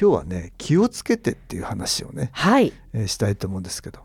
[0.00, 4.00] 今日はね気をつけてっていう話をね、はい、えーしたいと思うんですけど。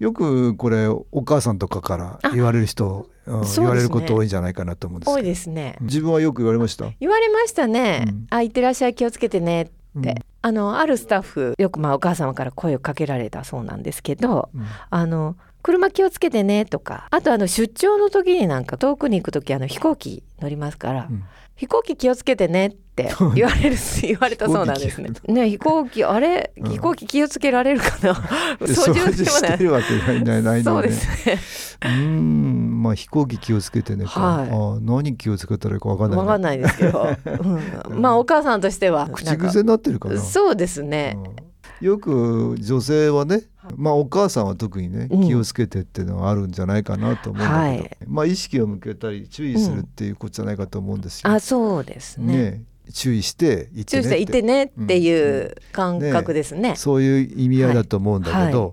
[0.00, 3.48] よくこれお母さんとかから言われる人、うんね。
[3.54, 5.76] 言われること多いんじゃないかなと思うんです多いけどですね。
[5.80, 6.90] 自分はよく言われました？
[6.98, 8.04] 言われましたね。
[8.06, 8.26] うん。
[8.28, 9.72] あ、いってらっしゃい、気をつけてねって。
[9.94, 10.14] うん。
[10.42, 14.66] あのあるスタッフよくまあお母様から声をかけられたそうなんですけど、うん。
[14.90, 21.24] あの車気をつけてねとか、あとあの出張の時になんか遠くに行く時あの飛行機乗りますから、うん。
[21.56, 25.10] 飛行機気をつけてねって言われる言われたそうなんですね。
[25.26, 26.70] ね飛行機あれ、うん。
[26.70, 28.12] 飛行機気をつけられるかな？
[28.60, 30.94] で操縦してるわけないないのでね。
[31.82, 34.50] うーんまあ飛行機気をつけてねか、はい。
[34.50, 37.08] あー何気をつけたらいいかわかんないわかんないですけど、
[37.88, 40.20] うん、まあお母さんとしては口癖になってるかな。
[40.20, 41.16] そうですね。
[41.80, 41.86] うん。
[41.86, 43.42] よく女性はね、
[43.76, 45.26] まあお母さんは特にねうん。
[45.26, 47.96] 気をつけてっていうのはあるんじゃないかなと思うんだけど、はい。
[48.06, 51.30] まあ意識を向けたり注意するっていうことじゃないかと思うんですよ。
[51.30, 52.36] あ、そうですね。
[52.36, 53.96] ね注意して言って。
[53.96, 56.76] ね注意していてねっていう感覚ですね。
[56.76, 58.52] そういう意味合いだと思うんだけど、はい。
[58.52, 58.72] は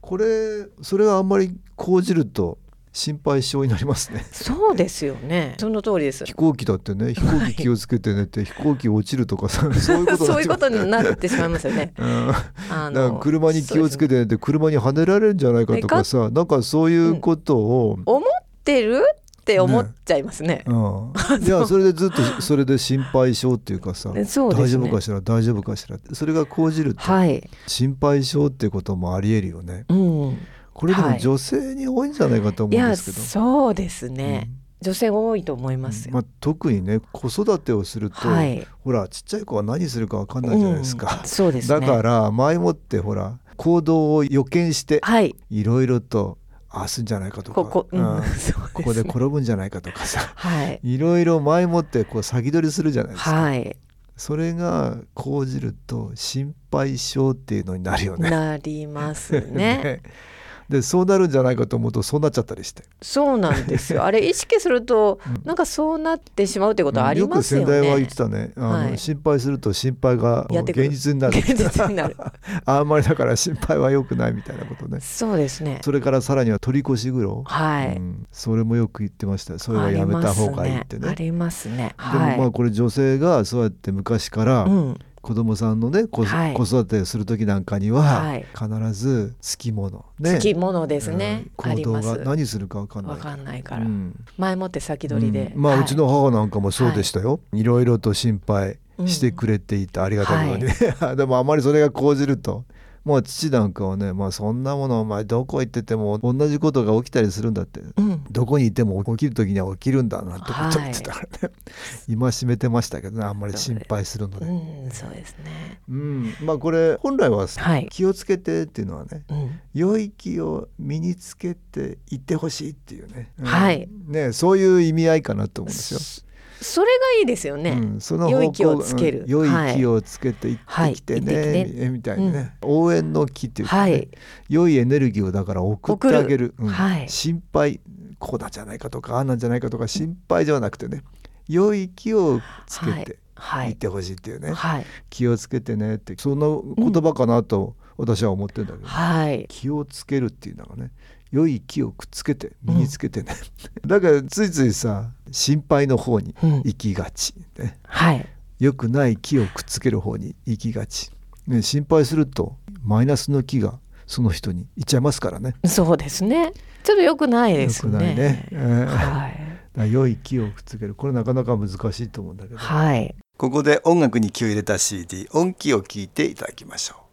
[0.00, 2.58] これそれはあんまり講じると
[2.98, 4.26] 心配性になりますね。
[4.32, 5.54] そうですよね。
[5.58, 6.24] その通りです。
[6.24, 11.92] 飛行機だってね飛行機気をつけてねって飛行機落ちるとかさそういうことそういうことにになってしまいますよね。
[11.98, 12.28] うん
[12.70, 18.22] あだから車に気をつけてねって車にはねられるんじゃないかとかさなんかそういうことを、思っ
[18.64, 19.04] てる
[19.40, 20.64] って思っちゃいますね。
[20.66, 27.48] うん、いやそれでずっとそれで心配性っていうかさ、 ね大丈夫かしら大丈夫かしらそれが講じるとはい。
[27.68, 29.84] 心配性っていうこともありえるよね。
[29.88, 30.38] うん。
[30.78, 33.20] これでもはい女性に多いんじゃないかと思うんですけど。
[33.20, 34.48] そうですね。
[34.80, 36.14] 女性多いと思いますよ。
[36.14, 38.64] まあ、特にね子育てをすると、はい。
[38.84, 41.80] ほらちっちゃい子は何するかわかんないじゃないですかうん、そうですね。
[41.80, 45.34] だから前もってほら行動を予見してはい。
[45.50, 46.38] いろいろと
[46.68, 48.26] ああすんじゃないかとかここ、うんうんね
[48.72, 50.80] ここで転ぶんじゃないかとかさはい。
[50.84, 53.76] いろいろ前もってこう先取りするじゃないですか、はい。
[54.16, 58.30] それが講じると心配性っていうのになるよね。
[58.30, 60.02] なりますね。
[60.68, 64.04] でそうなるんじゃないかと思うとそうなっちゃったりしてそうなんですよ。
[64.04, 67.62] あれ意識すると、うんなんかそうなってしまうってことはありますよね。
[67.62, 72.16] よく先代は言ってたねあの、はい心配すると心配が現実になる現実になる。
[72.66, 75.80] あんまりだから心配は良くないみたいなことねそうですね。
[75.82, 77.96] それからさらには取り越し苦労、はい。
[77.96, 81.94] うんそれもよく言ってましたよそれはやめた方がいいってねありますね。
[81.96, 82.36] あでもりますね。
[82.38, 84.70] まあこれ女性がそうやって昔からはい。
[84.70, 84.98] うん。
[85.28, 88.46] 子供さんのね子,、育てする時なんかにははい。
[88.58, 90.38] 必ずつきものね。
[90.38, 91.48] つきものですね。
[91.62, 91.74] うん。
[91.76, 92.16] 行動が。
[92.24, 93.12] 何するか分かんない。
[93.12, 94.24] わかんないから、うん。
[94.38, 95.52] 前もって先取りで。
[95.54, 95.60] うん。
[95.60, 95.82] まあ、はい。
[95.82, 100.64] うちの母なんかもそうでしたよ、い、ろいろと心配してくれていた、ありがたいことに。
[100.64, 100.74] ね、
[101.14, 102.64] でもあまりそれが講じると
[103.08, 108.22] もう父なんかはね、まあ、そんなものお前どこ行ってても同じことが起きたりするんだってうん。
[108.30, 111.54] どこにいても起きる時には起きるんだなんてことを言ってたからね、
[112.06, 114.44] 今しめてましたけどねあんまり心配するので。
[114.44, 115.80] うん、そうですね。
[115.88, 119.60] うん、まあこれ本来ははい気をつけてっていうのはね、うん。
[119.72, 126.27] 良い気を身につけていってほしいっていうね、うんはいねそういう意味合いかなと思うんですよ。
[126.60, 127.70] それがいいですよね。
[127.70, 129.20] うん、その良い気をつける。
[129.20, 131.88] うん良い気をつけていってきてね,、はい。
[131.88, 133.92] みみたいなね、応援の気っていうか、ね。
[133.92, 134.08] はい。
[134.48, 136.68] 良いエネルギーをだから送ってあげる、うん。
[136.68, 137.08] はい。
[137.08, 137.80] 心配
[138.18, 141.02] こうなんじゃないかとかああなんじゃないかとか心配ではなくてね
[141.46, 143.70] 良い気をつけてはい。
[143.70, 143.72] い。
[143.74, 143.76] っ。
[143.76, 144.86] てほしいっていうね、はい。
[145.10, 146.46] 気をつけてねってそんな
[146.76, 149.46] 言葉かなと私は思ってるんだけど、はい。
[149.48, 150.90] 気をつけるっていうのがね
[151.30, 153.34] 良い気をくっつけて身につけてね、
[153.86, 158.26] だからついついさ心配の方にうん行きがち、ね、はい。
[158.58, 161.12] 良くない気をくっつける方に行きがち、
[161.46, 165.54] ね、心配するとマイナスの気がその人にいっちゃいますからね。
[165.64, 166.52] そうですね。
[166.82, 167.92] ちょっと良くないですね。
[167.92, 168.48] 良くないね。
[168.50, 169.48] えーはい。
[169.78, 173.14] ら良い気をくっつけるこれなかなか難しいと思うんだけど、はい。
[173.36, 177.07] ここで音楽に気を入れた CD 音気を聞いていただきましょう。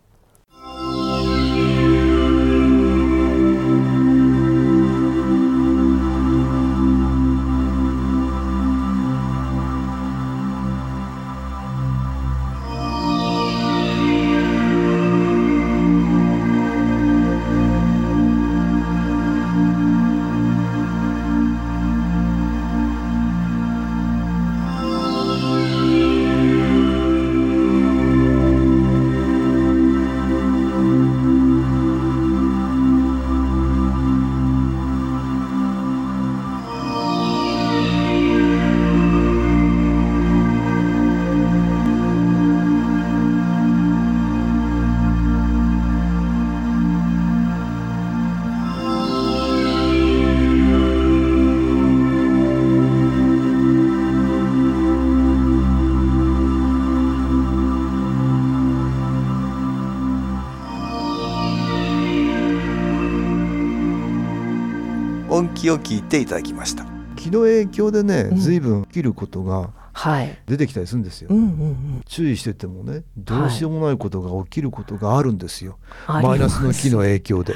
[65.66, 66.86] 音気を聞いていただきました。
[67.16, 68.38] 気の影響でね、うん。
[68.38, 70.38] 随分起きることがはい。
[70.46, 72.02] 出てきたりするんですよ、うんうんうん。
[72.06, 76.28] 注意しててもねどうしようもないことが起きることがあるんですよ、あります。
[76.28, 77.56] マイナスの気の影響で。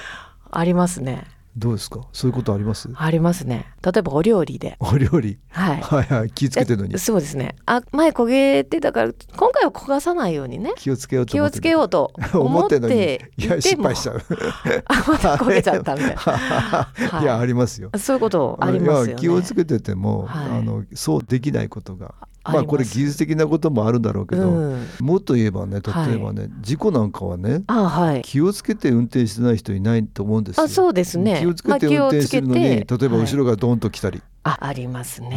[0.49, 1.25] ありますね。
[1.57, 2.01] どうですか？
[2.13, 2.89] そういうことあります？
[2.95, 3.65] ありますね。
[3.83, 4.77] 例えばお料理で。
[4.79, 5.39] お料理？
[5.49, 5.81] はい。
[5.81, 7.55] はいはい気をつけてるのにえそうですね。
[7.65, 10.73] あ、前焦げてたから、今回は焦がさないようにね。
[10.77, 14.21] 気をつけようと気をつけようと 思思っていや失敗しちゃう
[14.85, 17.19] あ、まだ焦げちゃったみたいな。
[17.21, 19.21] いやありますよそういうことありますよね。
[19.21, 22.13] 気をつけてても、はいあのそうできないことが
[22.43, 28.21] あまあこれ技術的なこともあるんだろうけど、うんもっと言えばね例えばね、事故なんかはねあ、はい。
[28.21, 30.63] 気をつけて運転してない人いないと思うんですよ。
[30.63, 31.38] あ、そうですね。
[31.39, 35.29] 気をつけて運転してるのに、例えば後ろはいがドンと来たり、あ、ありますね。
[35.29, 35.35] ね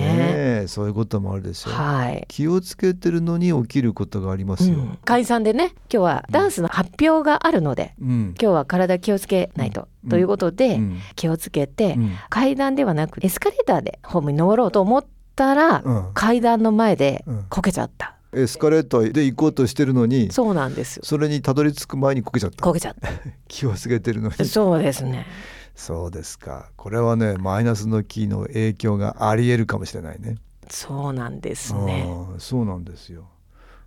[0.62, 1.72] えそういうこともあるでしょう。
[1.74, 2.24] はい。
[2.28, 4.76] 気をつけてるのに起きることがありますよ。
[4.76, 8.34] うん解散でね、今日はダンスの発表があるので、うん。
[8.40, 15.04] 今日は体気をつけないと、うんということで、うん気をつけて、うん階段ではなくエスカレーターでホームに登ろうと思っ
[15.36, 22.62] たら、うん階段の前でうんこけちゃった、エスカレーターで行こうとしてるのに、そうなんですよそれにたどり着く前にこけちゃった。
[22.62, 22.94] こけちゃっ
[23.48, 24.44] 気をつけてるのにた。
[24.44, 25.26] そうですね
[25.74, 26.70] そうですか。
[26.76, 30.36] これはねマイナスの気の影響がありえるかもしれないね。
[30.68, 32.06] そうなんですね
[32.38, 33.28] そうなんですよ。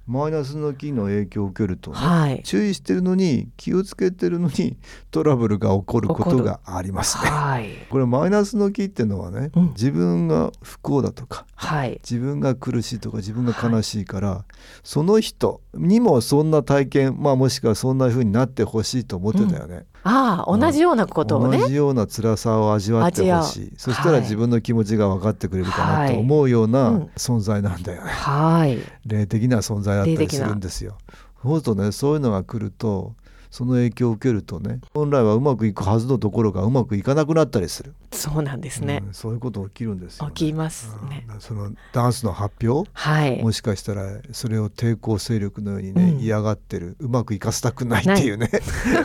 [0.08, 4.78] マイナスの気の影響を受けるとね、はい注意してるのに気をつけてるのに
[5.10, 7.30] トラブルが起こることがありますね。
[7.32, 14.46] はいこれマイナスの気っていうのはね、うん自分が不幸だとかはい自分が苦しいとか自分が悲しいから、
[14.84, 19.86] その人にもそんな体験まあもしくはそんな風になってほしいと思ってたよね。
[20.08, 21.58] ああ同じようなことをね。
[21.58, 23.68] 同じような辛さを味わってほしい。
[23.70, 23.72] う。
[23.76, 24.22] そしたらはい。
[24.22, 27.10] 自分の気持ちが分かってくれるかなと思うようはいなうん。
[27.18, 28.12] 存在なんだよね。
[28.12, 28.78] はい。
[29.08, 30.98] 霊的な存在だったりするんですよ。
[31.42, 33.14] そうするとねそういうのが来ると
[33.56, 39.02] その影響を受けるとね本来はうまくいくはずのところがうまくいかなくなったりする、そうなんですね。
[39.06, 40.32] うん、そういうこと起きるんですよ、ね。
[40.34, 41.26] 起きますね。
[41.30, 43.42] うんそのダンスの発表はい。
[43.42, 46.20] もしかしたらそれを抵抗勢力のようにね、うん。
[46.20, 48.50] 嫌がってるうまくいかせたくないっていうね。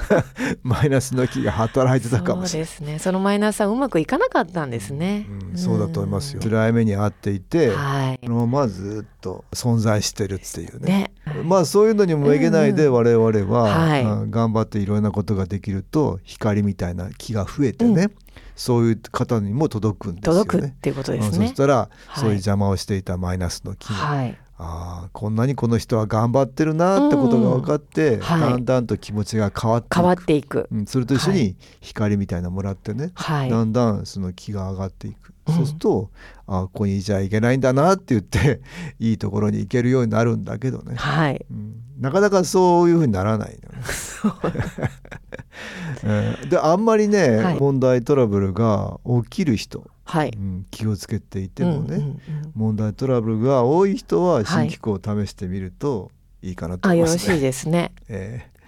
[0.63, 2.67] マイナスの気が働いてたかもしれない。
[2.67, 2.99] そうですね。
[2.99, 6.41] そのマイナスはうまくいかなかったんですね、うん、そうだと思いますよ。
[6.43, 6.51] うん。
[6.51, 8.21] 辛い目に遭っていて、はい。
[8.23, 10.87] そのままずっと存在してるっていうね。
[10.87, 11.13] ね
[11.45, 14.05] まあそういうのにもめげないでうん我々は、はい。
[14.05, 18.11] うん頑張っていろんなことができると光みたいな気が増えてね、
[18.57, 20.45] そういう方にも届くんですよね。
[20.45, 22.21] 届くっていうことですうんそねしたら、はい。
[22.21, 28.21] そういう邪魔をしていたマイナスの気が、はいああこんなにこの人は頑張ってるなってことが分かって、ん。
[28.21, 28.41] はい。
[28.41, 29.95] だんだんと気持ちが変わっていく。
[29.95, 30.69] 変わっていく。
[30.71, 33.51] うん、それと一緒はに光みたいなのもらってね、はい。
[33.51, 35.55] だんだんその気が上がっていく、うん。
[35.55, 36.11] そうすると
[36.47, 38.61] あここにいちゃいけないんだなって言って
[39.01, 41.47] いいところに行けるようになるんだけどね、はい。
[41.51, 43.85] うん、なかなかそういうふうにならないのね。
[46.43, 46.51] うん。
[46.51, 47.59] であんまりね、はい。
[47.59, 50.31] 問題トラブルが起きる人、はい。
[50.37, 52.19] うん、気をつけていてもね、うんうんうん。
[52.55, 56.11] 問題トラブルが多い人ははい新機構を試してみると
[56.43, 56.53] い。
[56.53, 57.23] いかなとあ思いますね。
[57.25, 57.93] よろしいですね。
[58.09, 58.61] えー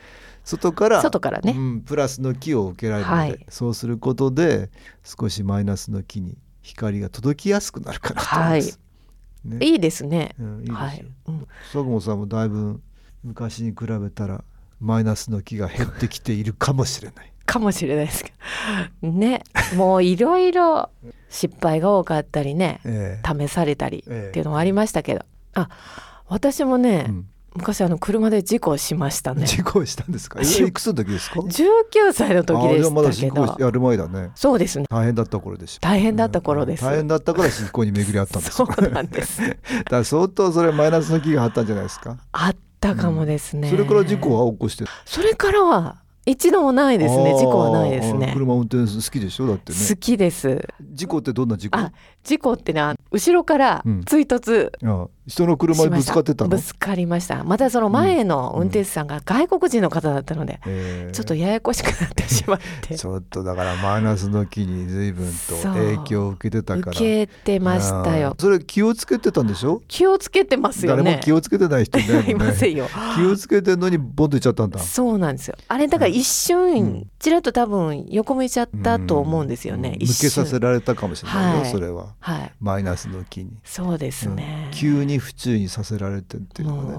[0.45, 1.55] 外から外からね。
[1.57, 3.47] うん、プラスの気を受けられるので、はい。
[3.49, 4.71] そうすることで
[5.05, 8.81] 少しマイナスの気に光が届きやすくなるかなと思います。
[9.45, 9.59] ね。
[9.65, 10.35] いいですね。
[10.41, 10.75] うん、いいですよ。
[10.75, 11.39] はい、うん。
[11.41, 12.81] 佐久間さんもだいぶ
[13.23, 14.43] 昔に比べたら
[14.81, 17.32] マイナスの気が減ってきているかもしれない。
[17.47, 18.33] かもしれないですけ
[19.03, 19.09] ど。
[19.11, 19.43] ね。
[19.77, 20.91] もういろいろ
[21.29, 23.39] 失敗が多かったりねええ。
[23.39, 24.29] 試されたりええ。
[24.29, 25.69] っていうのもありましたけど、あ
[26.29, 27.27] 私もね、うん。
[27.55, 29.45] 昔あの車で事故しましたね。
[29.45, 30.41] 事故したんですか？
[30.41, 33.13] え事故いくつの時ですか？19歳の時でしたけど。
[33.13, 34.31] 進行やる前だね。
[34.35, 34.87] そうですね。
[34.89, 35.81] 大変だった頃でしょ。
[35.83, 38.71] 大変だった頃です、大変だったから進行に巡り合ったんですそよ。
[38.79, 39.43] うなんです。
[39.47, 39.57] だか
[39.99, 42.17] ら相当それマイナスの気があったんじゃないですか？
[42.33, 44.85] あったかもですね、それから事故は起こして。
[45.05, 47.35] それからは一度もないですね。
[47.35, 48.31] 事故はないですね。
[48.33, 49.47] 車運転好きでしょ？
[49.49, 49.79] だってね。
[49.89, 50.69] 好きです。
[50.93, 51.79] 事故ってどんな事故？
[51.79, 54.05] あ事故ってねあ後ろからうん。
[54.05, 56.51] 追突あ人の車にぶつかってたの？
[56.51, 57.45] ぶつかりました。
[57.45, 61.09] またその前の運転手さんが外国人の方だったので、え。
[61.11, 62.97] ーちょっとややこしくなってしまって。
[62.97, 66.91] ちょっとだからマイナスの気に随分と影響を受けてたから。
[66.93, 68.35] 受けてましたよ。
[68.39, 69.83] それ気をつけてたんでしょ？
[69.89, 71.03] 気をつけてますよね。
[71.05, 72.89] 誰も気をつけてない人いないね ませんよ。
[73.15, 74.79] 気をつけてんのにボンといっちゃったんだ。
[74.81, 75.57] そうなんですよ。
[75.69, 77.07] あれだから一う瞬ん。
[77.19, 80.07] ちらっと多分横向いちゃったと思うんですよね、うん。
[80.07, 81.71] 抜けさせられたかもしれないよ、はい。
[81.71, 82.15] それは。
[82.19, 82.53] はい。
[82.59, 84.71] マイナスの気に、そうですね、うん。
[84.73, 86.99] 急に不注意させられてっていうのが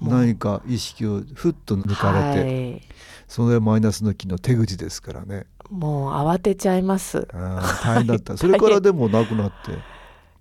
[0.00, 2.82] 何か意識をふっと抜かれて、はい。
[3.28, 5.46] それはマイナスの気の手口ですからね。
[5.70, 7.26] もう慌てちゃいます。
[7.32, 8.36] 大変だった。
[8.36, 9.78] それからでもなくなって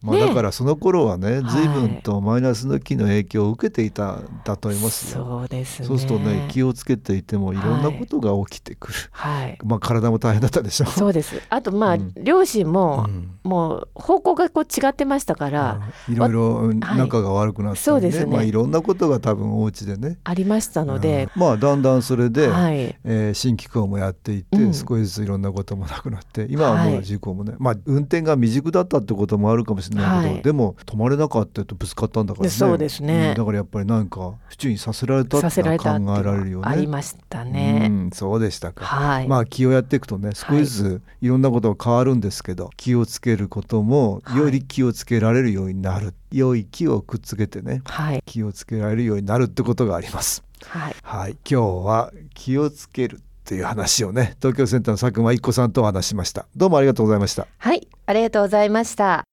[0.04, 5.26] まあ、だからその頃はね随分とマイナスの気の影響を受けていただと思いますよ。
[5.26, 5.88] そうですね。
[5.88, 7.64] そうするとね気をつけていてもい。
[7.64, 8.94] ろんなことが起きてくる。
[9.12, 9.58] はい。
[9.64, 10.86] まあ体も大変だったでしょ。
[10.88, 10.90] う。
[10.90, 11.42] そうです。
[11.50, 18.26] あとまあ、うん、両親も、うん、もう方向がこう違ってましたから、いろいろ仲が悪くなって、ね、そうですね。
[18.26, 20.20] まあいろんなことが多分お家でね。
[20.24, 32.50] ありましたので、まあだんだんそれで、はい、えー、新機構もやっていって、うん、少しずついろんなこともなくなって今はもう事故もね、はい、まあ運転が未熟だったってこともあるかもしれないけど、はい、でも止まれなかったとぶつかったんだからね。
[32.50, 36.66] そうですね、うん、だからやっぱりなんか不注意させられたって考えられるよね。
[36.66, 50.44] ありましたね、うん、そうでしたか、はい、まあ気をやっていくとね少しずついろんなことが変わるんですけど、気をつけることもより気をつけられるようになる、良い気をくっつけてね、はい、気をつけられるようになるってことがあります。
[50.66, 56.46] はい、はい、今日は気をつけるという話をね東京センターの佐久間一子さんとお話しました。
[56.56, 57.48] どうもありがとうございました。
[57.58, 57.88] はい。
[58.06, 59.33] ありがとうございました